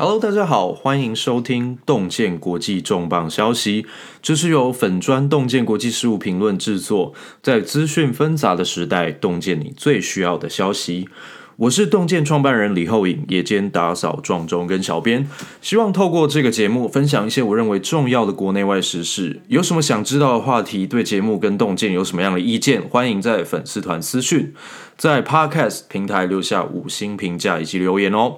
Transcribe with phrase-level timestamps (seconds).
[0.00, 3.84] Hello，大家好，欢迎收听洞见国际重磅消息。
[4.22, 7.12] 这是由粉砖洞见国际事务评论制作，
[7.42, 11.08] 在资讯纷杂的时代，洞见你最需要的消息。
[11.56, 15.28] 我是洞见创办人李厚颖，夜间打扫撞钟跟小编，
[15.60, 19.40] 希望透过这个节目，分享一些我认为重要的国内外时事。
[19.48, 24.54] 有什么想知道的话题，对节目跟洞见有什么样的意见，欢迎在粉丝团私讯，
[24.96, 28.36] 在 Podcast 平台留下五星评价以及留言哦。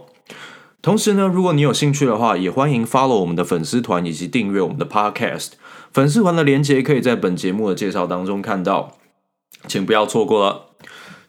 [0.83, 5.51] 同时呢，如果你有兴趣的话，也欢迎 follow 我们的粉丝团以及订阅我们的 podcast。
[5.93, 8.97] 粉丝团的连接可以在本节目的介绍当中看到，
[9.67, 10.71] 请不要错过了。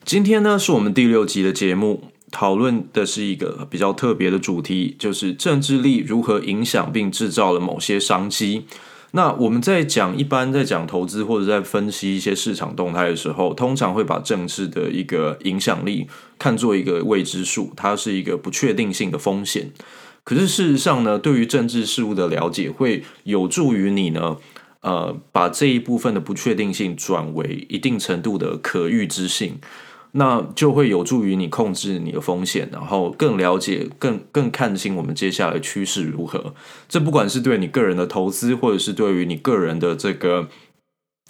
[0.06, 8.66] 今天呢，是我们第六集的节目，讨论的是一个比较特别的主题，就是政治力如何影响并制造了某些商机。
[9.14, 16.08] 那我们在讲一般在讲投资或者在分析一些市场动态的时候，通常会把政治的一个影响力
[16.40, 19.72] 看作一个未知数，它是一个不确定性的风险。
[20.24, 24.38] 可是事实上呢，对于政治事务的了解，会有助于你呢，
[24.82, 29.60] 呃，把这一部分的不确定性转为一定程度的可预知性。
[30.14, 36.54] 那就会有助于你控制你的风险，然后更了解、更更看清我们接下来趋势如何。
[36.90, 40.50] 这不管是对你个人的投资，或者是对于你个人的这个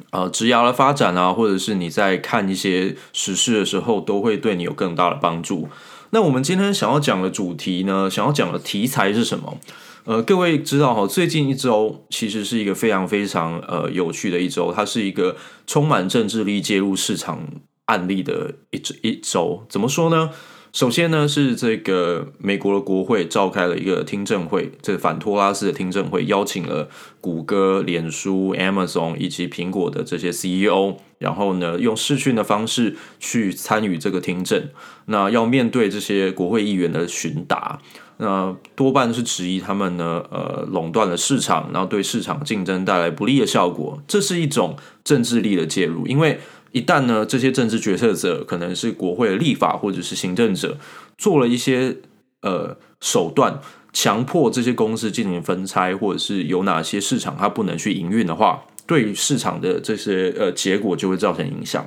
[0.09, 5.69] 呃职涯的发展啊，或者是你在看一些时事的时候，都会对你有更大的帮助。
[6.09, 9.57] 那我们今天想要讲的主题呢，想要讲的题材是什么？
[10.05, 15.37] 呃，各位知道哈，最近一周其实是一个非常非常呃有趣的一周，它是一个
[15.67, 17.47] 充满政治力介入市场。
[17.91, 20.29] 案例的一周一周怎么说呢？
[20.73, 26.87] 首先呢，是这个美国的国会召开了一个听证会，这个反托拉斯的听证会，邀请了
[27.19, 34.69] 谷歌、脸书、Amazon 以及苹果的这些 CEO，然后呢，用视讯的方式去参与这个听证。
[35.07, 37.81] 那要面对这些国会议员的询答，
[38.19, 44.01] 那多半是质疑他们呢，呃，垄断了市场，然后对市场竞争带来不利的效果。
[44.07, 46.39] 这是一种政治力的介入，因为。
[46.71, 50.77] 一旦呢，这些政治决策者可能是国会的立法或者是行政者，
[51.17, 51.97] 做了一些
[52.41, 53.59] 呃手段，
[53.91, 61.85] 强迫这些公司进行分拆，或者是有哪些市场它不能去营运的话，对市场的这些呃结果就会造成影响。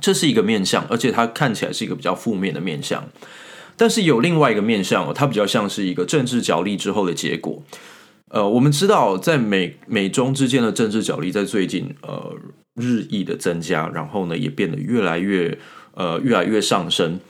[0.00, 3.06] 这是一个面向，而且它看起来是一个比较负面的面向。
[3.76, 7.62] 但是有另外一个面向哦，它比较像是一个政治角力之后的结果。
[8.30, 12.34] 呃，我们知道在美美中之间的政治角力在最近呃。
[12.78, 15.58] 日益的增加，然后呢，也变得越来越
[15.94, 17.20] 呃越来越上升。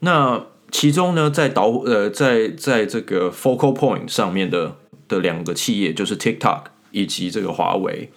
[0.00, 4.76] 那其中呢，在导呃在在这个 focal point 上面的
[5.08, 6.62] 的两个企业就是 TikTok
[6.92, 8.10] 以及这个华为。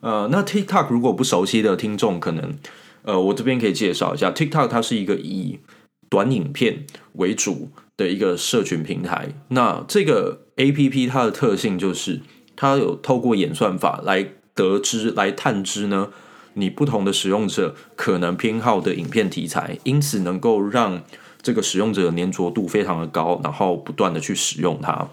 [0.00, 2.58] 呃，那 TikTok 如果不熟悉的听众，可能
[3.02, 5.60] 呃我这边可以介绍一下，TikTok 它是一个以
[6.08, 9.28] 短影片为主的一个社群平台。
[9.48, 12.20] 那这个 APP 它的特性就是
[12.56, 16.08] 它有透过演算法来得知来探知呢。
[16.54, 21.00] 你不同的使用者可能偏好的影片题材，因此能够让
[21.40, 25.08] 这个使用者的粘着度非常的高，然后不断的去使用它。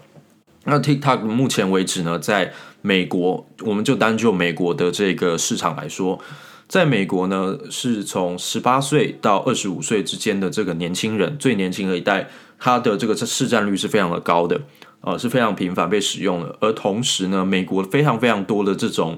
[0.64, 6.18] 那 TikTok 目前为止呢，在美国，我们就单就美国的这个市场来说，
[6.66, 12.28] 在美国呢，是从十八岁到二十五岁之间的这个年轻人，最年轻的一代，
[12.58, 14.60] 它的这个市占率是非常的高的，
[15.00, 16.54] 呃，是非常频繁被使用的。
[16.60, 19.16] 而同时呢，美国非常非常多的这种。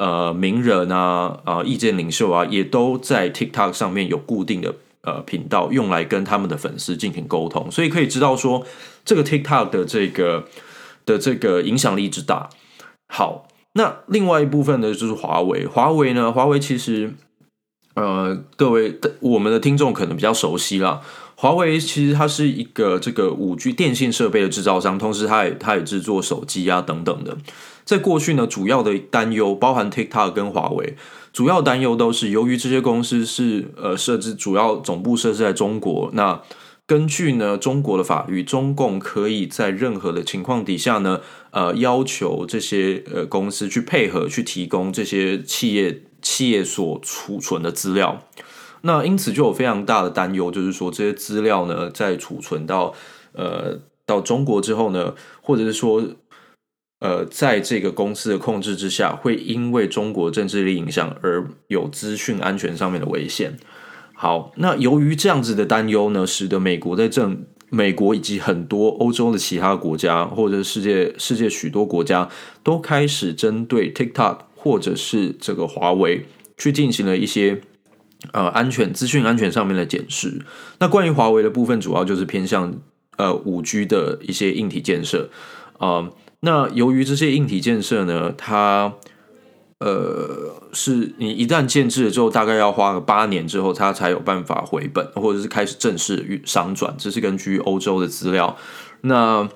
[0.00, 8.64] 呃，名人啊，啊、呃，意见领袖啊，也都在 TikTok 上面有固定的呃频道，用来跟他们的粉丝进行沟通，所以可以知道说，
[9.04, 10.46] 这个 TikTok 的这个
[11.04, 12.48] 的这个影响力之大。
[13.12, 15.66] 好，那另外一部分呢，就是华为。
[15.66, 17.12] 华为呢，华为其实，
[17.92, 21.02] 呃，各位我们的听众可能比较熟悉啦。
[21.34, 27.36] 华为其实它是一个这个五 G 电信设备的制造商，同时它也它也制作手机啊等等的。
[27.90, 30.94] 在过去呢，主要的担忧包含 TikTok 跟华为，
[31.32, 36.08] 主要担忧都是由于这些公司是呃设置主要总部设置在中国。
[36.12, 36.40] 那
[36.86, 41.20] 根据呢中国的法律，中共可以在任何的情况底下呢，
[41.50, 48.22] 呃要求这些呃公司去配合去提供这些企业企业所储存的资料。
[48.82, 52.94] 那因此就有非常大的担忧，就是说这些资料呢在储存到
[53.32, 55.12] 呃到中国之后呢，
[55.42, 56.04] 或者是说。
[57.00, 63.56] 呃，在这个公司的控制之下，会因为中国政治力影响而有资讯安全上面的危险。
[64.14, 72.28] 好，那由于这样子的担忧呢，使得美国在政，美国以及很多欧洲的其他国家，或者世界世界许多国家，
[72.62, 76.26] 都开始针对 TikTok 或者是这个华为
[76.56, 77.62] 去进行了一些
[78.32, 80.42] 呃安全资讯安全上面的检视。
[80.78, 82.80] 那关于华为的部分，主要就是偏向。
[83.16, 85.28] 呃五 G 的一些硬体建设
[85.76, 86.08] 啊、
[86.40, 88.94] 那由于这些硬体建设呢，它
[89.78, 96.94] 呃是你一旦建制了之后，大概要花个八年之后，它才有办法回本，或者是开始正式商转。
[96.96, 98.56] 这是根据欧洲的资料。
[99.02, 99.48] 那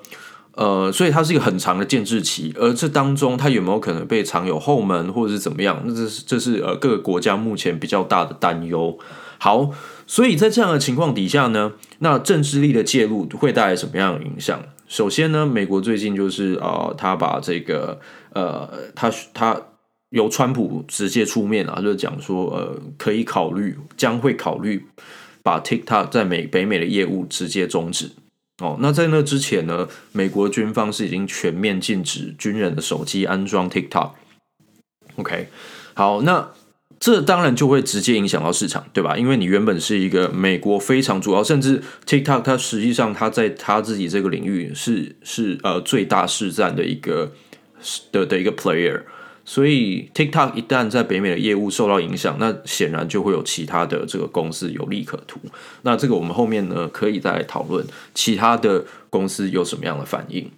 [0.53, 5.81] 呃，所以它是一个很长的建制期，而这当中它有没有可能被藏有后门，或者是怎么样？
[5.85, 8.97] 那这是这是呃各个国家目前比较大的担忧。
[9.37, 9.71] 好，
[10.07, 14.61] 所以在这样的情况底下呢，那政治力的介入会带来什么样的影响？
[14.95, 17.99] 首先呢，美国最近就是呃，他把这个
[18.31, 18.65] 呃，
[18.95, 19.61] 他他
[20.11, 24.85] 由川普直接出面啊，就讲说呃，可以考虑将会考虑
[25.43, 28.09] 把 TikTok 在美北美的业务直接终止。
[28.59, 34.11] 哦，那在那之前呢，美国军方是已经全面禁止军人的手机安装 TikTok。
[35.17, 35.49] OK，
[35.93, 36.51] 好，那
[36.99, 39.17] 这当然就会直接影响到市场，对吧？
[39.17, 47.31] 因为你原本是一个美国非常主要，甚至 TikTok 它实际上它在它自己这个领域是是呃最大市占的一个
[48.11, 49.01] 的的一个 player。
[49.47, 55.39] 所以，TikTok 一旦在北美的业务受到影响，那显然就会有其他的这个公司有利可图。
[55.83, 57.85] 那这个我们后面呢可以再来讨论
[58.15, 60.49] 其他的公司有什么样的反应。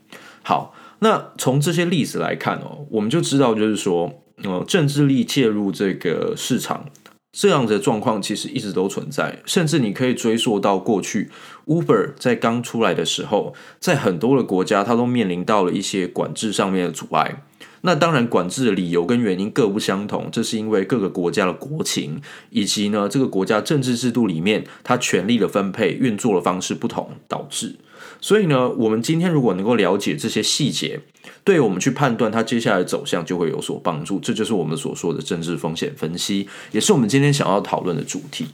[0.41, 6.85] 好，那从这些例子来看哦，我们就知道就是说，呃，政治力介入这个市场
[7.31, 11.29] 这样的状况其实一直都存在，甚至你可以追溯到过去
[11.65, 17.43] ，Uber 在刚出来的时候，在很多的国家它都面临到了一些管制上面的阻碍。
[17.81, 22.19] 那当然，管制的理由跟原因各不相同，这是因为各个国家的国情，
[22.49, 27.75] 以及呢这个国家政治制度里面它权力的分配运作的方式不同导致。
[28.19, 30.99] 所以呢，我们今天如果能够了解这些细节，
[31.43, 34.19] 对我们去判断它接下来走向就会有所帮助。
[34.19, 38.47] 这就是我们所说的政治风险分析，也是我们今天想要讨论的主题。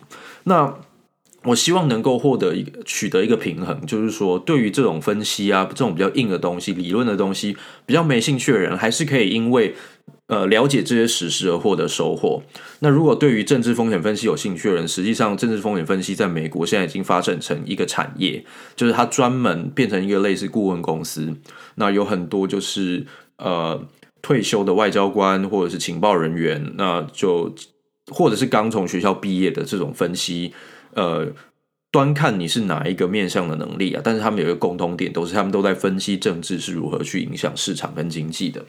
[0.44, 0.76] 那。
[1.46, 9.76] 我希望能够获得一个取得一个平衡，就是说，对于这种分析啊，这种比较硬的东西、理论的东西，比较没兴趣的人，还是可以因为
[10.28, 12.42] 呃了解这些实而获得收获。
[12.80, 18.44] 那如果对于政治风险分析有兴趣的人，实际上政治风险分析在美国现在已经发展成一个产业，
[18.76, 21.36] 就是它专门变成一个类似顾问公司。
[21.76, 23.06] 那有很多就是
[23.38, 23.84] 呃
[24.22, 27.54] 退休的外交官或者是情报人员，那就
[28.12, 30.54] 或者是刚从学校毕业的这种分析。
[30.96, 31.28] 呃，
[31.92, 38.64] 端看你是哪一个面向的能力啊，但是他们有一个共同点，都是他们都在分析政治是如何去影响市场跟经济的。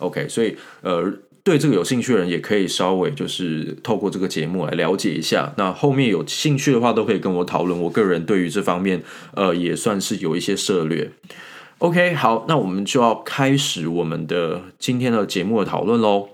[0.00, 1.12] OK，所以呃，
[1.44, 5.54] 对这个有兴趣的人也可以稍微就是透过这个节目来了解一下。
[5.56, 7.80] 那后面有兴趣的话，都可以跟我讨论。
[7.80, 9.02] 我个人对于这方面
[9.34, 11.10] 呃也算是有一些涉猎。
[11.78, 16.30] OK，好，那我们就要开始我们的今天的节目的讨论喽。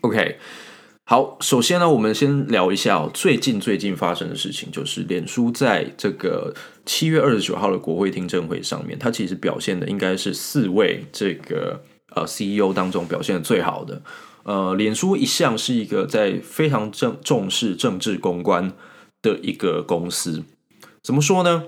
[0.00, 0.38] OK。
[1.10, 6.54] 好，首先呢，我们先聊一下，最近最近发生的事情，就是脸书在这个
[6.84, 11.82] 七月二十九号的国会听证会上面，它其实表现的应该是四位这个
[12.14, 14.02] 呃 CEO 当中表现的最好的。
[14.44, 18.72] 呃，脸书一向是一个在非常正重视政治公关
[19.20, 20.42] 的一个公司，
[21.02, 21.64] 怎么说呢？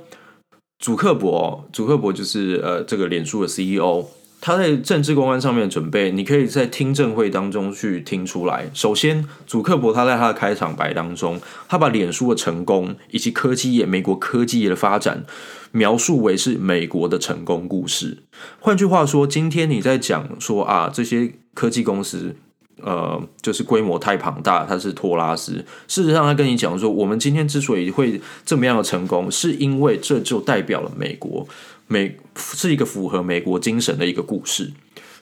[0.78, 4.06] 祖克伯，祖克伯就是呃这个脸书的 CEO。
[4.40, 8.70] 他在政治公关上面的准备，你可以在听证会当中去听出来。
[8.72, 11.38] 首先，祖克伯他在他的开场白当中，
[11.68, 15.24] 他把脸书的成功以及科技业、美国科技业的发展
[15.72, 18.22] 描述为是美国的成功故事。
[18.58, 22.34] 换句话说，今天你在讲说啊，这些科技公司，
[22.82, 25.64] 呃，就是规模太庞大，他是托拉斯。
[25.86, 31.46] 事实上，他跟你讲说，我们今天之所以会这么样的成功，是因为这就代表了美国。
[31.92, 34.72] 美是一个符合美国精神的一个故事，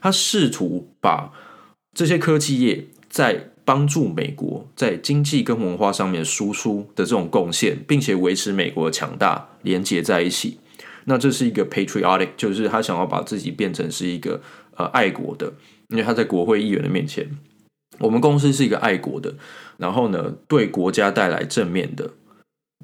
[0.02, 1.32] 他试图把
[1.94, 10.60] 这些科技业在帮助美国在经济跟文化上面输出的这种贡献，并且维持美国的强大连接在一起。
[11.06, 14.42] 那这是一个 patriotic，就是他想要把自己变成是一个
[14.76, 15.50] 呃爱国的，
[15.88, 17.26] 因为他在国会议员的面前，
[17.98, 19.34] 我们公司是一个爱国的，
[19.78, 22.10] 然后呢，对国家带来正面的，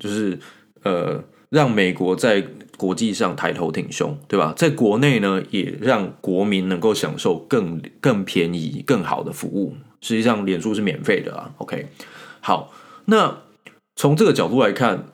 [0.00, 0.38] 就是
[0.84, 2.46] 呃让美国在。
[2.76, 4.52] 国际上抬头挺胸，对吧？
[4.56, 9.74] 在国内呢，也让国民能够享受更更便宜、更好的服务。
[10.00, 11.50] 实际上，脸书是免费的啊。
[11.58, 11.86] OK，
[12.40, 12.72] 好，
[13.06, 13.38] 那
[13.96, 15.06] 从这个角度来看，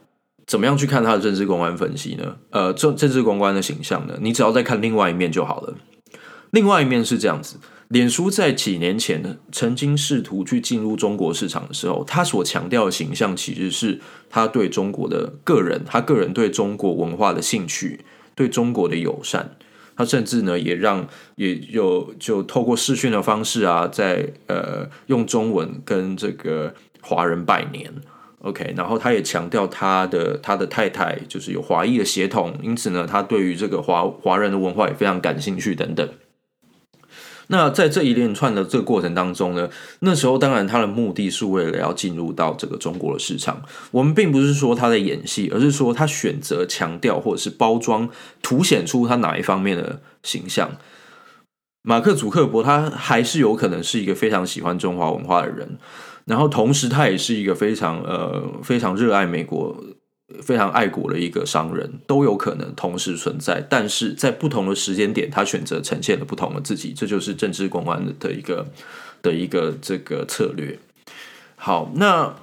[0.47, 2.37] 怎么样去看他的政治公关分析呢？
[2.51, 4.19] 呃，政政治公关的形象呢？
[4.21, 5.75] 你只要再看另外一面就好了。
[6.51, 7.57] 另外一面是这样子。
[7.91, 17.99] 脸书在几年前，曾经试图去进入中国市场的时候，他所强调的形象其实是他对中国的个人，他个人对中国文化的兴趣，
[18.37, 19.57] 对中国的友善。
[19.97, 27.93] 他甚至呢，也让也有就透过视讯的方式啊，在呃用中文跟这个华人拜年。
[28.43, 36.09] OK，然后他也强调他的他的太太就是有华裔的血统，因此呢，他对于这个华华人的文化也非常感兴趣等等。
[37.53, 43.61] 那在这一连串的这个过程当中呢，那时候当然他的目的是为了要进入到这个中国的市场。
[43.91, 48.09] 我们并不是说他在演戏，而是说他选择强调或者是包装，
[48.41, 50.71] 凸显出他哪一方面的形象。
[51.83, 55.77] 马克·祖克伯他还是有可能是一个非常喜欢中华文化的人。
[56.27, 59.77] 然后，同时他也是一个非常呃非常热爱美国、
[60.43, 63.65] 非常爱国的一个商人，都有可能同时存在。
[63.69, 68.67] 但是在不同的时间点，他选择呈现了不同的自己，这就是政治公关的一个
[69.23, 70.79] 的一个这个策略。
[71.57, 72.35] 好，那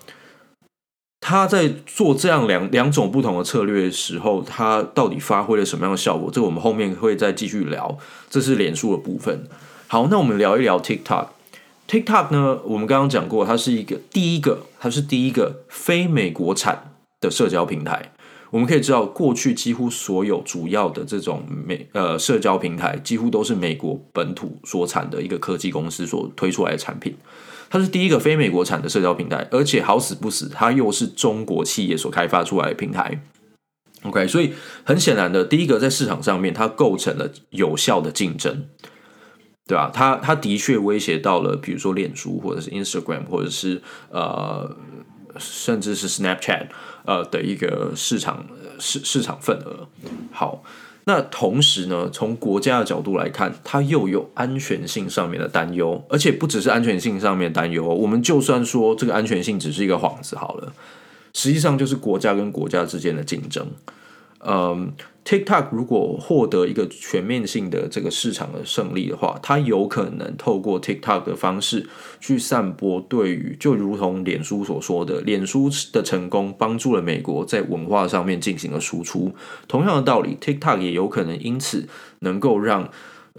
[1.19, 6.29] 他在做这样两两种不同的策略的时候，他到底发挥了什么样的效果？
[6.31, 7.97] 这个我们后面会再继续聊。
[8.29, 9.47] 这是脸书的部分。
[9.87, 11.27] 好，那我们聊一聊 TikTok。
[11.87, 18.11] TikTok 呢，我们刚刚讲过，它是一个第一个，它是第一个非美国产的社交平台。
[18.49, 27.15] 我们可以知道，过去几乎所有主要的这种美呃社交平台，几乎都是美国本土所产的一个科技公司所推出来的产品。
[27.69, 33.21] 它是第一个非美国产的社交平台，而且好死不死，它又是中国企业所开发出来的平台。
[34.03, 34.53] OK，所以
[34.85, 38.67] 很显然的，第一个在市场上面，它构成了有效的竞争。
[39.67, 39.91] 对吧？
[39.93, 44.77] 它它的确威胁到了，比如说脸书或者是 Instagram，或者是呃，
[45.39, 46.67] 甚至是 Snapchat
[47.05, 48.45] 呃的一个市场
[48.79, 49.87] 市市场份额。
[50.31, 50.63] 好，
[51.05, 57.83] 那同时呢，从国家的角度来看，它又有安全性上面的担忧，而且不只是安全性上面担忧。
[57.83, 60.73] 我们就算说这个安全性只是一个幌子好了，
[61.33, 63.67] 实际上就是国家跟国家之间的竞争。
[64.47, 64.93] 嗯。
[65.27, 71.85] TikTok 如果获得一个全面性的这个市场的胜利的话，它有可能透过 TikTok 的方式
[72.21, 79.35] 去散播对于，就如同脸书所说的，脸书的成功帮助了美国在文化上面进行了输出。
[79.67, 81.85] 同样的道理，TikTok 也有可能因此
[82.19, 82.89] 能够让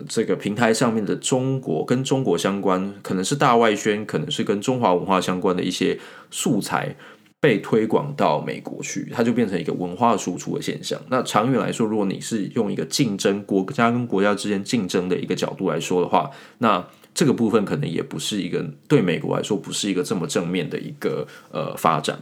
[0.06, 5.98] 这个平台上面的中国跟中国相关，可能是大外宣，可能是跟中华文化相关的一些
[6.30, 6.96] 素材。
[7.40, 11.00] 被推广到美国去，它就变成一个文化输出的现象。
[11.08, 22.20] 那长远来说，如果你是用一个竞争国家跟国家之间竞争的一个角度来说的话，那这个部分可能也不是一个对美国来说不是一个这么正面的一个呃发展。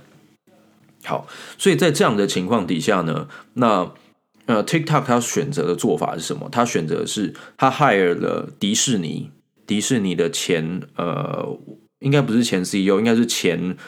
[1.05, 3.91] 好，所以在这样的情况底下呢，那
[4.45, 6.49] 呃 TikTok 它选择的做法是什么？
[6.53, 9.31] 它选择是它 hire 了迪士尼，
[9.67, 11.59] 迪士尼的前呃
[12.01, 13.79] 应该不是前 CEO，应该是前。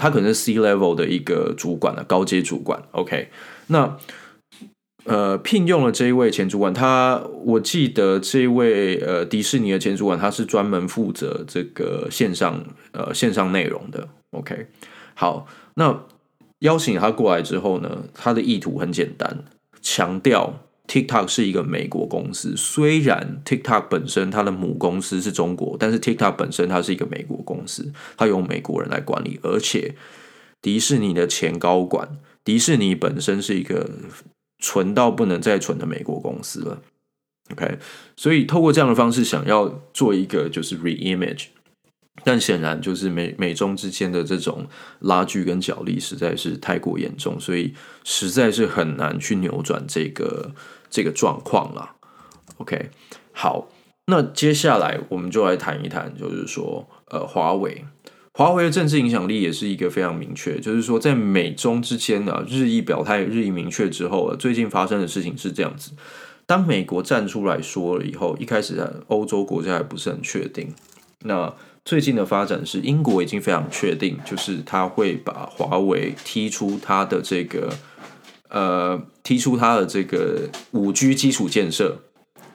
[0.00, 2.82] 他可能是 C level 的一个主管了，高阶主管。
[2.92, 3.28] OK，
[3.66, 3.98] 那
[5.04, 14.08] 呃，聘用了这一位前主管，他我记得这一位呃迪士尼的前主管，他是专门负责这个线上呃线上内容的。
[14.30, 14.68] OK，
[15.14, 16.04] 好，那
[16.60, 19.44] 邀请他过来之后呢，他的意图很简单，
[19.82, 20.60] 强调。
[20.90, 29.94] TikTok 是一个美国公司，虽然 TikTok 本身它的母公司是中国，但是 TikTok 本身它是一个美国公司，它由美国人来管理，而且
[30.60, 33.88] 迪士尼的前高管，迪士尼本身是一个
[34.58, 36.82] 纯到不能再纯的美国公司了。
[37.52, 37.78] OK，
[38.16, 41.46] 所以透过这样的方式，想要做一个就是 reimage。
[42.22, 44.66] 但显然就是美美中之间的这种
[44.98, 47.72] 拉锯跟角力实在是太过严重，所以
[48.04, 50.52] 实在是很难去扭转这个
[50.90, 51.96] 这个状况了。
[52.58, 52.90] OK，
[53.32, 53.68] 好，
[54.08, 57.86] 那接下来我们就来谈一谈，就是说，呃，华为，
[58.34, 65.92] 华为的政治影响力也是一个非常明确，就是说，在美中之间呢，日益表态、日益明确之后啊，最近发生的事情是这样子：
[66.44, 70.74] 当美国站出来说了以后，一开始欧洲国家还不是很确定，
[71.20, 71.54] 那。
[71.82, 77.72] 最近的发展是，英国已经非常确定，就是他会把华为踢出他的这个，
[78.48, 82.02] 呃，踢出他的这个五 G 基础建设，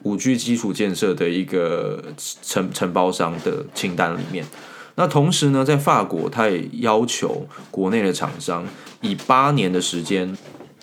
[0.04, 2.02] 五 G 基础建设的一个
[2.40, 4.46] 承承包商的清单里面。
[4.94, 8.64] 那同时呢，在法国，他也要求国内的厂商
[9.00, 10.34] 以八年的时间，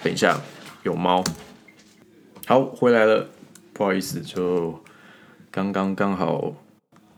[0.03, 0.39] 等一下
[0.83, 1.23] 有猫，
[2.45, 3.29] 好，回来了，
[3.71, 4.83] 不好意思，就
[5.49, 6.53] 刚刚刚好。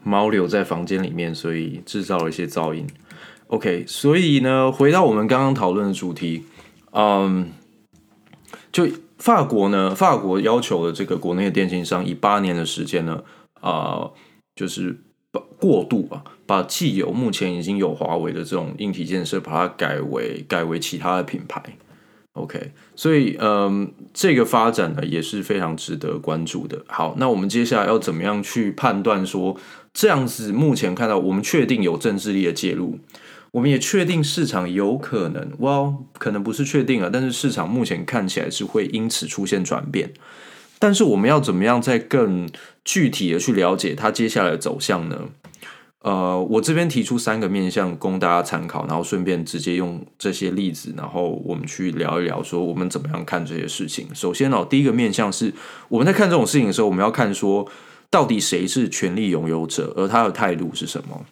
[0.06, 2.88] 猫留在房间里面，所以制造了一些噪音。
[3.48, 6.46] OK，所以呢，回到我们刚刚讨论的主题，
[6.92, 7.52] 嗯，
[8.72, 13.24] 就法国呢，法国要求的这个国内的电信商以八年的时间呢，
[13.62, 14.12] 啊、
[14.56, 15.00] 就是
[15.32, 21.62] 把过渡啊，把既有目前已经有华为的这种硬体建设，把它改为改为其他的品牌。
[22.34, 26.84] OK，所以嗯，这个发展呢也是非常值得关注的。
[26.88, 29.56] 好，那我们接下来要怎么样去判断说，
[29.96, 33.00] 这样子目前看到我们确定有政治力的介入，
[33.52, 40.12] 我们也确定市场有可能，哇，可能不是确定啊，但是市场目前看起来是会因此出现转变。
[40.78, 42.50] 但是我们要怎么样再更
[42.84, 45.30] 具体的去了解它接下来的走向呢？
[46.02, 54.08] 呃，我这边提出三个面向供大家参考，然后顺便直接用这些例子，然后我们去聊一聊，说我们怎么样看这些事情。
[54.14, 55.54] 首先哦，第一个面向是
[55.88, 57.66] 我们在看这种事情的时候，我们要看说
[58.16, 61.26] 到底谁是权力拥有者，而他的态度是什么。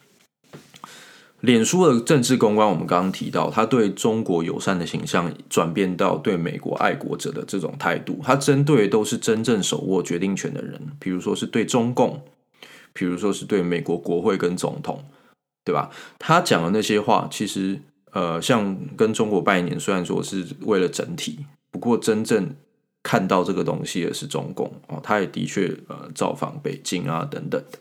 [1.40, 12.22] 脸书的政治公关，我们刚刚提到，他对中国友善的形象转变到对美国爱国者的这种态度，他针对的都是真正手握决定权的人，比如说是对中共。
[12.92, 15.02] 比如说是对美国国会跟总统，
[15.64, 15.90] 对吧？
[16.18, 17.80] 他讲的那些话，其实
[18.12, 22.54] 呃，像跟中国拜年，虽然说是为了整体，不过真正
[23.04, 24.98] 看到这个东西的是中共哦。
[25.00, 27.78] 他也的确呃造访北京啊等等的。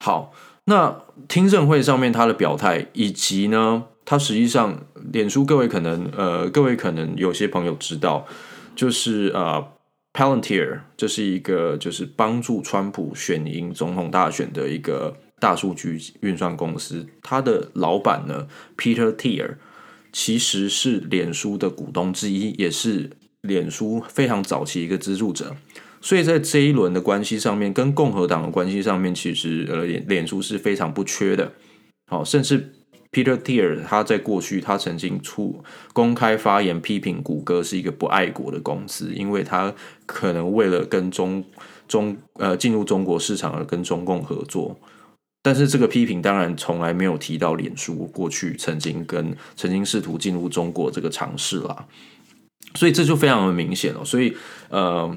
[0.00, 0.32] 好，
[0.64, 8.26] 那听证会上面他的表态，以及呢，他实际上脸书，各位可能呃，各位可能有些朋友知道，
[8.74, 9.68] 就是呃。
[10.16, 18.46] Palantir 这是一个就是帮助川普选赢总统大选的一个大数据运算公司，他的老板呢
[18.76, 19.56] ，Peter Thiel
[20.12, 23.10] 其实是脸书的股东之一，也是
[23.44, 25.54] 脸书非常早期一个资助者，
[26.00, 31.52] 所以在这一轮的关系上面，跟共和党的关系上面，其实呃脸脸书是非常不缺的，
[32.10, 32.72] 好，甚至。
[33.14, 39.72] Peter Thiel 他在过去，他曾经出公开发言批评谷歌是一个不爱国的公司，因为他
[40.04, 41.44] 可能为了跟中
[41.86, 44.76] 中呃进入中国市场而跟中共合作。
[45.44, 51.86] 但是这个批评当然从来没有提到脸书过去曾经跟曾经试图进入中国这个尝试啦，
[52.74, 54.04] 所以这就非常的明显了。
[54.04, 54.36] 所以
[54.68, 55.16] 呃，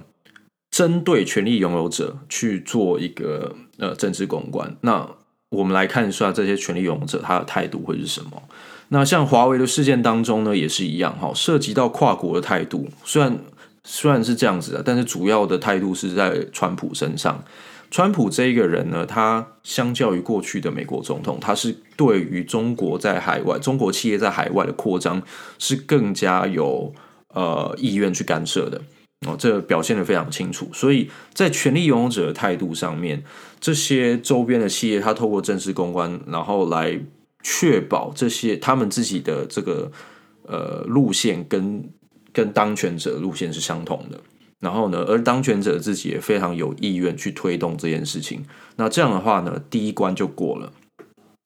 [0.72, 5.10] 针对权力拥有者去做一个呃政治公关，那。
[5.50, 8.32] 我们来看一下这些权力拥有者他的态度会是什么。
[8.90, 13.40] 那像华为的事件当中呢，也是一样哈，涉及到跨国的态度，虽然
[13.86, 17.42] 虽然是这样子的，但是主要的态度是在川普身上。
[17.90, 25.24] 川普这一个人呢，他相较于过去的美国总统，他是对于中国在海外、中国企业在海外的扩张
[25.58, 26.94] 是更加有
[27.34, 28.82] 呃意愿去干涉的。
[29.26, 33.24] 哦，这表现得非常清楚，所以在权力拥有者的态度上面，
[33.60, 37.00] 这些周边的企业，他透过正式公关，然后来
[37.42, 39.92] 确保这些他们自己的这个
[40.44, 41.90] 呃路线跟
[42.32, 44.20] 跟当权者路线是相同的，
[44.60, 50.72] 然后呢，而当权者自己也非常有意愿去推动这件事情，那这样的话呢，第一关就过了，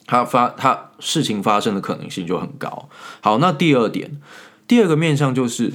[0.06, 2.90] 他发他事情发生的可能性就很高。
[3.22, 4.20] 好，那第二点，
[4.72, 5.74] 第二个面向就是。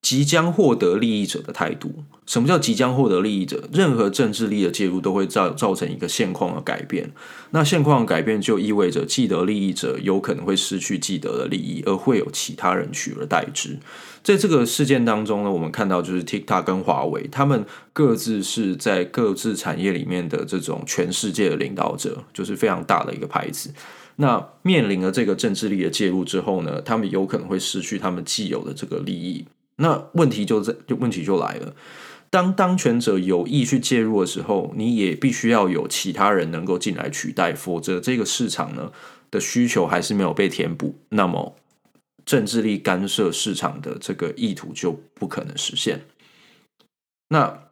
[0.00, 3.68] 即将获得利益者的态度，什么叫即将获得利益者？
[3.72, 7.12] 任何政治力的介入都会造造成一个现况的改变。
[7.52, 13.78] 那现况改变就意味着既得利益者有可能会失去既得的利益，而会有其他人取而代之。
[14.24, 23.70] 在这个事件当中呢，我们看到就是 TikTok 跟华为，他们各自是在各自产业里面的这种全世界的领导者，就是非常大的一个牌子。
[24.22, 29.44] 那面临了这个政治力的介入之后呢，他们有可能会失去他们既有的这个利益。
[29.76, 31.74] 那问题就在，就问题就来了。
[32.30, 38.92] 当当权者有意去介入的时候，你也必须要有其他人能够进来取代，否则这个市场呢
[39.28, 41.56] 的需求还是没有被填补，那么
[42.24, 46.02] 政治力干涉市场的这个意图就不可能实现。
[47.30, 47.64] 那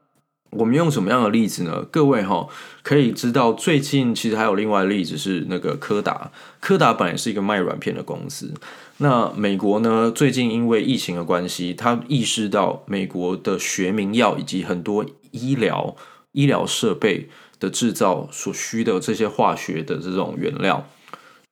[0.51, 1.87] 我们用什么样的例子呢？
[1.93, 2.49] 各位哈
[2.83, 8.53] 可以知道，最近其实还有另外的例子是那个柯达，柯达本来是一个卖软片的公司。
[8.99, 15.95] 那美国呢，最近因为疫情的关系，他意识到美国的学名药以及很多医疗
[16.33, 17.29] 医疗设备
[17.61, 20.85] 的制造所需的这些化学的这种原料，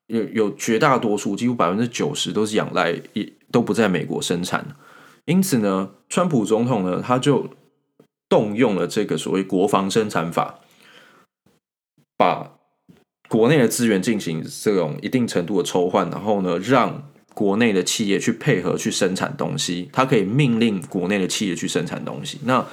[0.09, 3.01] 有有绝大多数几乎百分之九十都是仰赖，
[3.53, 4.67] 都不在美国生产。
[5.27, 7.49] 因此呢，川普总统呢，他就。
[8.29, 10.61] 动用了这个所谓国防生产法，
[12.17, 12.53] 把
[13.29, 22.39] 国内的资源进行这种一定程度的抽换，然后呢，让国内的企业去配合去生产东西，它可以命令国内的企业去生产东西。
[22.45, 22.67] 那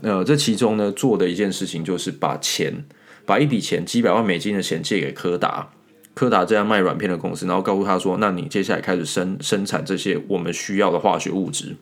[0.00, 2.84] 呃，这其中呢，做的一件事情就是把钱，
[3.26, 5.70] 把一笔钱几百万美金的钱借给柯达，
[6.14, 11.76] 柯达这样卖软片的公司，然后告诉他说：“那你接下来开始生生产这些我们需要的化学物质。”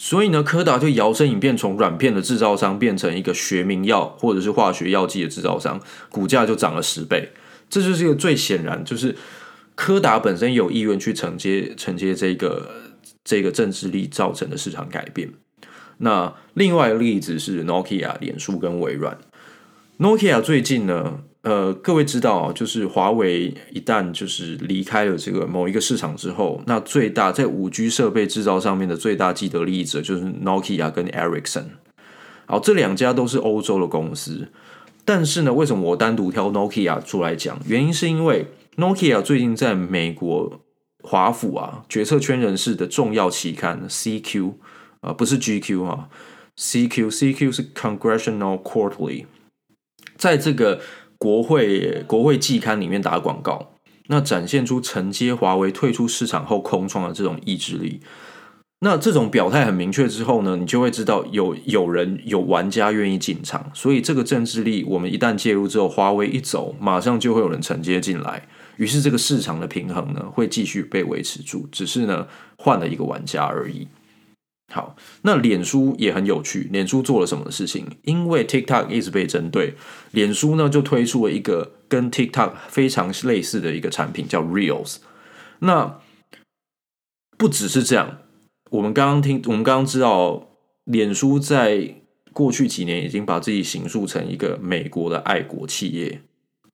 [0.00, 7.32] 所以呢，柯达就摇身一变，从软片的制造商变成一个学名药或者是化学药剂的制造商，股价就涨了十倍。
[7.68, 9.16] 这就是一个最显然，就是
[9.74, 12.70] 柯达本身有意愿去承接承接这个
[13.24, 15.32] 这个政治力造成的市场改变。
[15.98, 19.18] 那另外一个例子是 Nokia、脸书跟微软。
[19.98, 31.64] Nokia 最近呢，呃，各位知道，就是华为一旦就是离开了这个某一个市场之后，那最大在五 G 设备制造上面的最大既得利益者就是 Nokia 跟 Ericsson。
[32.44, 34.48] 好，这两家都是欧洲的公司，
[35.06, 37.58] 但是呢，为什么我单独挑 Nokia 出来讲？
[37.66, 40.60] 原因是因为 Nokia 最近在美国
[41.02, 44.52] 华府啊决策圈人士的重要期刊 CQ
[45.00, 46.10] 啊、不是 GQ 啊
[46.58, 49.24] ，CQ CQ 是 Congressional Quarterly，
[50.18, 50.82] 在这个。
[51.18, 53.72] 国会国会季刊里面打广告，
[54.06, 58.00] 那展现出承接华为退出市场后空窗的这种意志力。
[58.80, 73.88] 那这种表态很明确之后呢，你就会知道有有人有玩家愿意进场，所以这个政治力，我们一旦介入之后，华为一走，马上就会有人承接进来，于是这个市场的平衡呢会继续被维持住，只是呢换了一个玩家而已。
[74.70, 76.68] 好，那脸书也很有趣。
[76.70, 77.86] 脸书做了什么事情？
[78.02, 79.74] 因为 TikTok 一直被针对，
[80.10, 84.96] 脸书呢就推出了一个跟 TikTok 非常类似的一个产品，叫 Reels。
[85.60, 86.00] 那
[87.38, 88.18] 不只是这样，
[88.70, 90.48] 我们刚刚听，我们刚刚知道，
[90.84, 92.02] 脸书在
[92.34, 96.20] 过去几年已经把自己形塑成一个美国的爱国企业。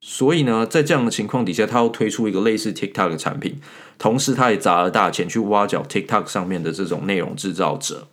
[0.06, 3.58] 所以呢，在这样的情况底下，他要推出一个类似 TikTok 的产品，
[3.96, 8.08] 同时他也砸了大钱去挖角 TikTok 上面的这种内容制造者，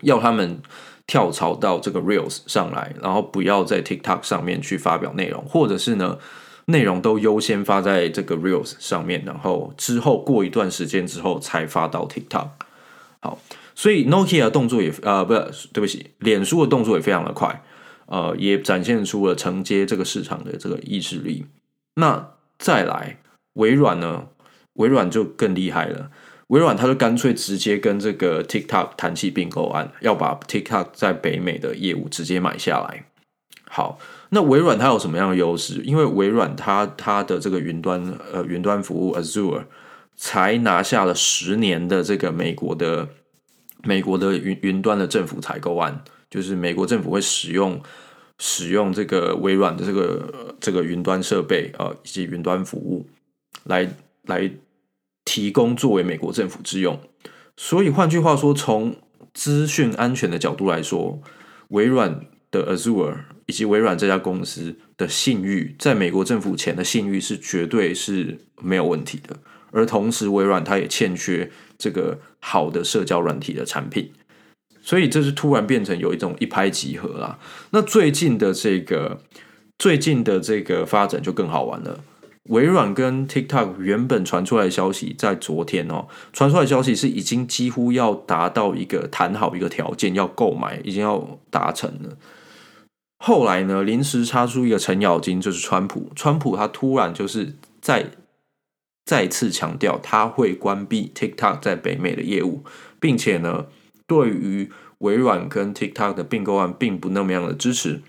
[0.00, 0.60] 要他们
[1.06, 6.18] 跳槽到这个 Reels 上来，然后不要在 TikTok 上面去发表内容，或者是呢，
[6.64, 12.48] 内容都优先发在这个 Reels 上面，然后之后过一段时间之后才发到 TikTok。
[13.20, 13.38] 好，
[13.76, 15.34] 所以 Nokia 动作也呃，不，
[15.72, 17.62] 对不起，脸书的动作也非常的快。
[18.06, 21.46] 呃，也展现出了承接这个市场的这个意志力。
[21.94, 23.18] 那再来，
[23.54, 24.28] 微软呢？
[24.74, 26.10] 微软就更厉害了。
[26.48, 33.06] 微软它就干脆直接跟这个 TikTok 谈起并购案，要把 TikTok 在北美的业务直接买下来。
[33.68, 35.82] 好，那微软它有什么样的优势？
[35.82, 39.64] 因为微软它它的这个云端呃云端服务 Azure
[40.14, 43.08] 才拿下了十年的这个美国的
[43.82, 46.04] 美国的云云端的政府采购案。
[46.36, 47.80] 就是美国政府会使用
[48.38, 53.08] 使用这个微软的这个这个云端设备啊，以及云端服务
[53.64, 53.90] 来
[54.24, 54.50] 来
[55.24, 57.00] 提供作为美国政府之用。
[57.56, 58.94] 所以换句话说，从
[59.32, 61.22] 资讯安全的角度来说，
[61.68, 69.38] 微软的 Azure 以及微软这家公司的信誉，在美国政府前的信誉是绝对是没有问题的。
[69.72, 74.12] 而同时，微软它也欠缺这个好的社交软体的产品。
[74.86, 77.40] 所以这是突然变成有一种一拍即合啦。
[77.70, 79.20] 那最近的这个
[79.76, 82.04] 最近的这个发展就更好玩了。
[82.44, 92.16] 微软跟 TikTok 原本传出来的消息，在昨天哦，传出来的消息是已经几乎要达到一个谈好一个条件，要购买，已经要达成了。
[93.18, 96.12] 后来呢，临时插出一个程咬金，就是川普。
[96.14, 98.12] 川普他突然就是再
[99.04, 102.62] 再次强调，他会关闭 TikTok 在北美的业务，
[103.00, 103.66] 并且呢。
[104.06, 108.02] 对于微软跟 TikTok 的并购案，并不那么样的支持。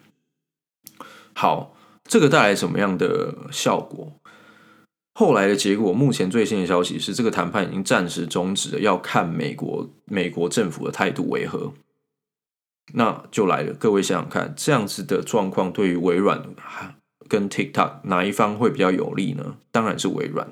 [1.34, 4.20] 好，这个带来什么样的效果？
[5.14, 11.74] 后来的结果，目前最新的消息是，这个谈判已经暂时终止了，要看美国美国政府的态度为何。
[12.94, 16.44] 那就来了，各位想想看，这样子的状况对于微软
[17.28, 19.58] 跟 TikTok 哪一方会比较有利呢？
[19.72, 20.48] 当然是微软，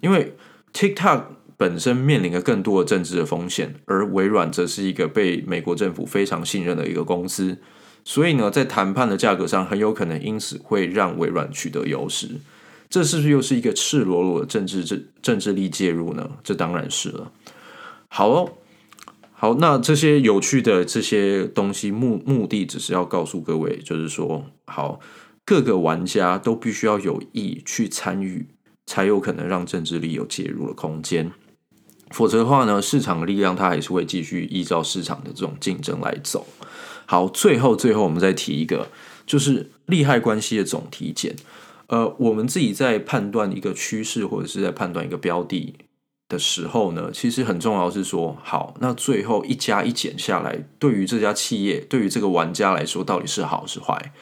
[0.00, 0.36] 因为
[0.72, 1.22] TikTok。
[1.60, 7.58] 本身面临着更多的政治的风险，而微软则是一个被美国政府非常信任的一个公司，
[8.02, 12.28] 所以呢，在谈判的价格上很有可能因此会让微软取得优势。
[12.88, 16.30] 这是不是又是一个赤裸裸的政治政政治力介入呢？
[16.42, 17.30] 这当然是了。
[18.08, 18.52] 好哦，
[19.32, 24.98] 好，那这些有趣的这些东西目目的只是要告诉各位，就是说，好，
[25.44, 28.46] 各个玩家都必须要有意去参与，
[28.86, 31.30] 才有可能让政治力有介入的空间。
[32.10, 36.46] 否则的话呢，市场的力量它还是会继续依照市场的这种竞争来走。
[37.06, 38.88] 好，最后最后我们再提一个，
[39.26, 41.34] 就是利害关系的总体检。
[41.88, 45.74] 呃，我们自己在判断一个趋势或者是在判断一个标的
[46.28, 54.12] 的时候呢，其实很重要是说，好，那最后一加一减下来，对于这家企业，对于这个玩家来说，到底是好是坏？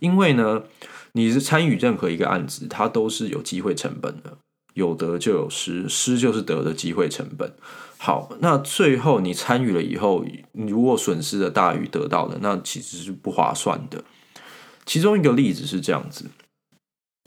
[0.00, 0.64] 因为呢，
[1.12, 4.36] 你是参与任何一个案子，它都是有机会成本的。
[4.74, 7.52] 有得就有失，失就是得的机会成本。
[7.96, 14.04] 好，那最后你参与了以后，你如果损失的大于得到的，那其实是不划算的。
[14.84, 16.26] 其中一个例子是这样子，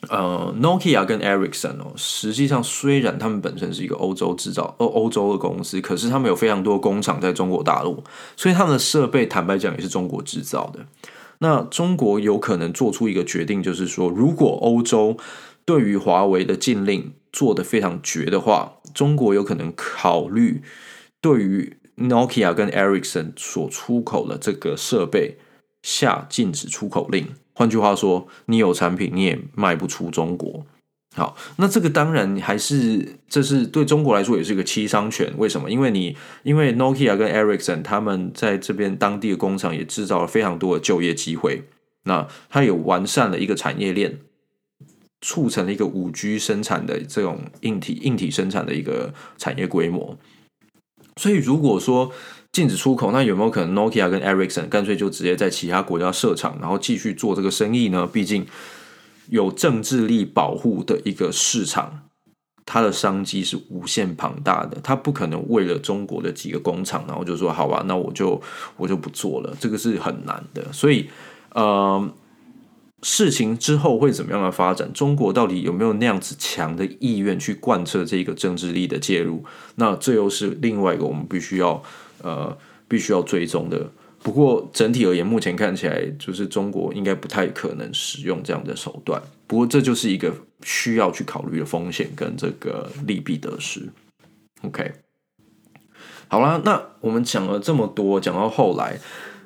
[0.09, 8.03] 呃，Nokia 跟 Ericsson 哦，实际上虽然他们本身是一个欧洲制造、欧欧洲的公司，可是他们有非常多工厂在中国大陆，
[8.35, 10.85] 所以他们的设备坦白讲也是中国制造的。
[11.39, 15.17] 那中国有可能做出一个决定，就是说，如果欧洲
[15.65, 20.61] 对于华为的禁令做得非常绝的话，中国有可能考虑
[21.21, 25.37] 对于 Nokia 跟 Ericsson 所出口的这个设备
[25.81, 27.27] 下禁止出口令。
[27.53, 30.65] 换句话说，你有产品你也卖不出中国。
[31.15, 35.33] 好，那这个当然还是这是对中国来说也是一个七伤拳。
[35.37, 35.71] 为什么？
[35.71, 41.63] 因为你因为 Nokia 跟 Ericsson 他们在这边当地的工厂也制造了非常多的就业机会。
[42.03, 44.19] 那它有完善了一个产业链，
[45.27, 50.17] 促成了一个五 G 生产的这种硬体硬体生产的一个产业规模。
[51.17, 52.13] 所以如果说
[52.53, 58.07] 禁止出口，那有没有可能 Nokia 跟 Ericsson 干脆就直接在其他国家设厂，然后继续做这个生意呢？
[58.07, 58.47] 毕竟
[59.29, 62.03] 有政治力保护的一个市场，
[62.65, 64.77] 它的商机是无限庞大的。
[64.81, 68.41] 它不可能为了中国的几个工厂，然后就说好吧，那我就
[68.77, 69.53] 我就不做了。
[69.59, 70.71] 这个是很难的。
[70.71, 71.09] 所以，
[71.53, 72.09] 呃，
[73.07, 74.91] 事情之后会怎么样的发展？
[74.91, 79.45] 中国到底有没有那样子强的意愿去贯彻这个政治力的介入？
[79.75, 81.81] 那这又是另外一个我们必须要。
[82.23, 83.91] 呃，必须要追踪的。
[84.23, 89.21] 不过整体而言，目前看起来就是中国应该不太可能使用这样的手段。
[89.45, 93.87] 不过这就是一个需要去考虑的风险跟这个利弊得失。
[94.63, 94.93] OK，
[96.27, 98.99] 好啦，那我们讲了这么多，讲到后来，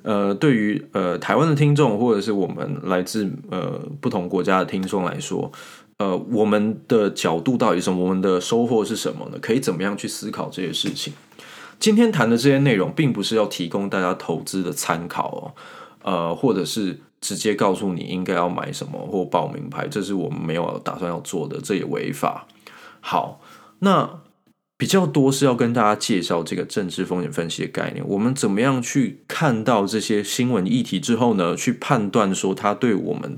[0.04, 5.52] 呃，对于呃台湾的听众或者是我们来自呃不同国家的听众来说，
[5.98, 8.04] 呃，我们的角度到底是什么？
[8.04, 9.38] 我们的收获是什么呢？
[9.42, 11.14] 可以怎么样去思考这些事情？
[11.80, 15.42] 今天谈的这些内容，并不是要提供大家投资的参考哦，
[16.04, 22.48] 呃，或者是直接告诉你应该要买什么或报名牌，这是我们没有打算要做的，这也违法。
[23.00, 23.42] 好，
[23.80, 24.20] 那
[24.82, 33.38] 比较多是要跟大家介绍这个政治风险分析的概念，我们怎么样去看到这些新闻议题之后呢，去判断说它对我们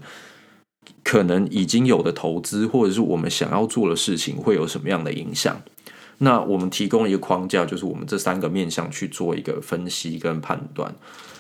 [1.04, 5.62] 可能已经有的投资，或者是我们想要做的事情会有什么样的影响。
[6.20, 10.96] 那我们提供一个框架，就是我们这三个面向去做一个分析跟判断。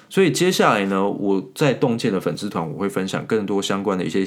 [0.10, 4.26] 所以接下来呢，我在洞见的粉丝团，我会分享更多相关的一些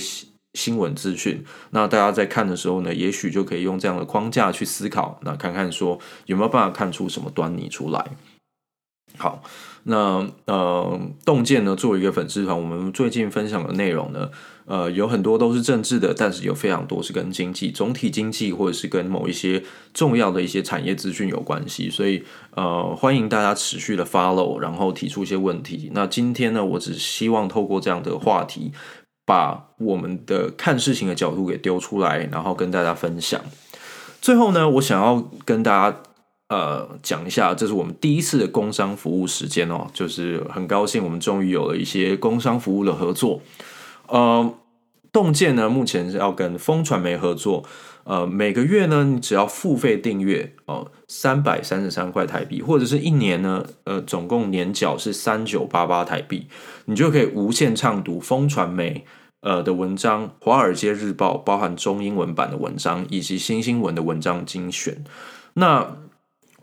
[0.57, 1.45] 新闻资讯。
[1.71, 8.05] 那大家在看的时候呢，也许就可以用这样的框架去思考，那看看说有没有办法看出什么端倪出来。
[9.19, 9.43] 好，
[9.85, 14.31] 那呃，洞见呢，作为一个粉丝团，我们最近分享的内容呢。
[14.67, 19.63] 呃，有很多都是政治的，但是有非常多是跟经济、总体经济或者是跟某一些
[19.95, 22.25] 重要的一些产业资讯有关系，所以
[22.57, 25.93] 呃，欢迎大家持续的 follow，然后提出一些问题。
[25.95, 28.73] 那今天呢，我只希望透过这样的话题，
[29.27, 33.39] 把我们的看事情的角度给丢出来，然后跟大家分享。
[34.23, 36.01] 最后呢，我想要跟大家
[36.49, 43.43] 呃讲一下，这是我们第一次的工商服务时间哦，就是很高兴我们终于有了一些工商服务的合作。
[44.07, 44.55] 呃，
[45.17, 47.65] 洞见呢，目前是要跟风传媒合作。
[48.05, 56.49] 呃，每个月呢，你只要付费订阅哦，三百三十三块台币，或者是一年呢，呃，总共年缴是三九八八台币，
[56.85, 59.07] 你就可以无限畅读风传媒
[59.41, 65.03] 呃的文章，《华尔街日报》包含中英文版的文章，以及新新闻的文章精选。
[65.55, 65.97] 那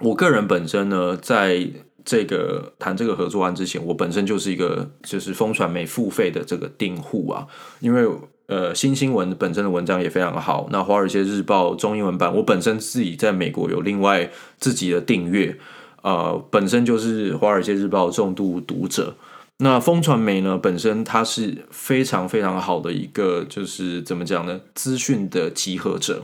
[0.01, 1.67] 我个人本身呢，在
[2.05, 7.47] 这个谈这个合作案之前，我本身就是一个就是风传媒付费的这个订户啊，
[7.79, 8.07] 因为
[8.47, 10.67] 呃新新闻本身的文章也非常好。
[10.71, 14.29] 那华尔街日报中英文版，我本身自己在美国有另外
[14.59, 15.57] 自己的订阅，
[16.01, 19.15] 呃，本身就是华尔街日报重度读者。
[19.57, 26.23] 那风传媒呢，本身它是非常非常好的一个，就是怎么讲呢，资讯的集合者。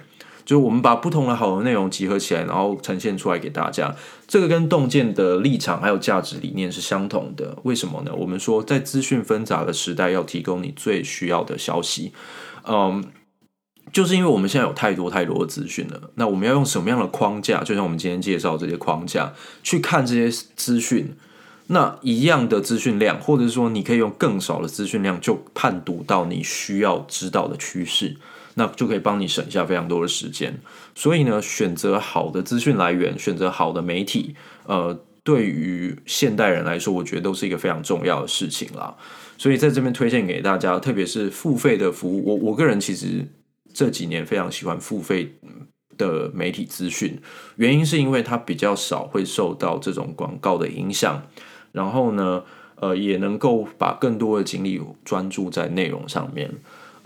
[0.49, 3.95] 就我们把不同的好的内容集合起来，然后呈现出来给大家。
[4.27, 7.55] 这个跟洞见的立场还有价值理念是相同的。
[7.61, 8.11] 为什么呢？
[8.17, 12.13] 我们说在资讯纷杂的时代，要提供你最需要的消息。
[12.67, 13.05] 嗯，
[13.93, 16.09] 就是因为我们现在有太多太多的资讯了。
[16.15, 17.63] 那我们要用什么样的框架？
[17.63, 19.31] 就像我们今天介绍这些框架
[19.61, 21.15] 去看这些资讯。
[21.67, 28.17] 那一样的资讯量，或者说你可以用更少的资讯量，就判读到你需要知道的趋势。
[28.59, 30.53] 那就可以帮你省下非常多的时间，
[30.93, 38.93] 所以呢，选择好的资讯来源，选择好的媒体，呃，对于现代人来说，我觉得都是一个非常重要的事情啦。
[39.37, 43.25] 所以在这边推荐给大家，特别是付费的服务，我我个人其实
[43.73, 45.35] 这几年非常喜欢付费
[45.97, 47.17] 的媒体资讯，
[47.55, 51.23] 原因是因为它比较少会受到这种广告的影响，
[51.71, 52.43] 然后呢，
[52.75, 56.51] 呃，也能够把更多的精力专注在内容上面。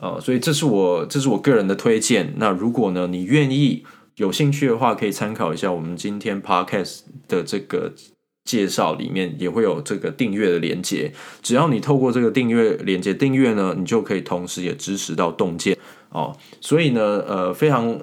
[0.03, 2.33] 呃，所以这是我这是我个人的推荐。
[2.35, 3.85] 那如果呢，你愿意
[4.17, 7.93] 有兴趣的话，可以参考一下我们今天 podcast 的这个
[8.43, 15.77] 介绍里面也会有这个订阅的连接，只要你透过这个订阅连接订阅呢，你就可以同时也支持到洞见
[16.09, 16.35] 哦。
[16.59, 17.97] 所以呢，呃，非常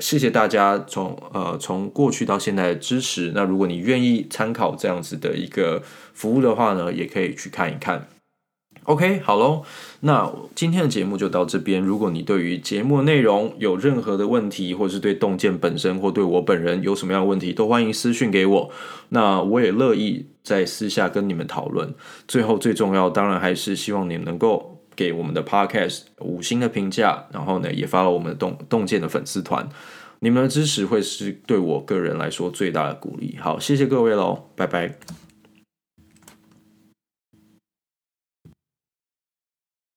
[0.00, 3.32] 谢谢大家从呃从过去到现在的支持。
[3.34, 8.06] 那如果你愿意参考这样子的一个服务的话呢，也可以去看一看。
[8.90, 9.62] OK，好喽，
[10.00, 11.80] 那今天的节目就到这边。
[11.80, 18.68] 如果你对于节目的内容有任何的问题，或是对洞见本身或对我本人有什么样的问题，都欢迎私讯给我。
[19.10, 21.94] 那我也乐意在私下跟你们讨论。
[22.26, 29.68] 最后最重要，当然还是希望你们能够给我们的 Podcast 五星的评价，然后呢，也发了我们的洞洞见的粉丝团。
[30.18, 33.38] 你们的支持会是对我个人来说最大的鼓励。
[33.40, 35.29] 好，谢谢各位喽，拜拜。